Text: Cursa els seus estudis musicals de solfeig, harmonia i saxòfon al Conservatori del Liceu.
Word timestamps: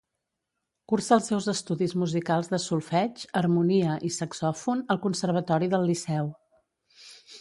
Cursa 0.91 1.11
els 1.17 1.27
seus 1.31 1.49
estudis 1.51 1.93
musicals 2.03 2.49
de 2.53 2.59
solfeig, 2.63 3.21
harmonia 3.41 3.99
i 4.09 4.11
saxòfon 4.17 4.83
al 4.97 5.01
Conservatori 5.05 5.71
del 5.75 5.87
Liceu. 5.91 6.33